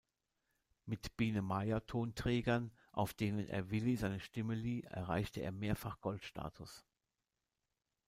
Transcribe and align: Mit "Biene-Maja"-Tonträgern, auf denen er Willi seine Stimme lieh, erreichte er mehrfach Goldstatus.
Mit 0.87 1.15
"Biene-Maja"-Tonträgern, 1.15 2.71
auf 2.91 3.13
denen 3.13 3.47
er 3.47 3.69
Willi 3.69 3.97
seine 3.97 4.19
Stimme 4.19 4.55
lieh, 4.55 4.81
erreichte 4.81 5.41
er 5.41 5.51
mehrfach 5.51 6.01
Goldstatus. 6.01 6.83